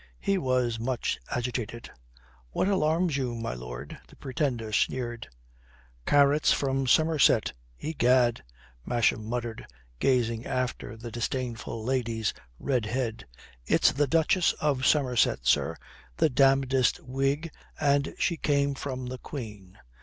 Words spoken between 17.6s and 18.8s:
and she came